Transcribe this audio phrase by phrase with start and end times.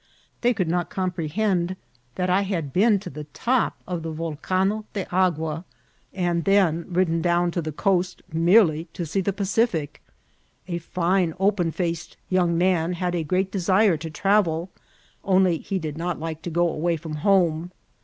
[0.41, 1.75] They could not comprehend
[2.15, 5.63] that I had been to the top of the Vol cano de Agua,
[6.11, 10.01] and then ridden down to the coast mere* ly to see the Pacific.
[10.67, 14.71] A fine, open*faced young man had a great desire to travel,
[15.23, 17.71] only he did not like to go away from home.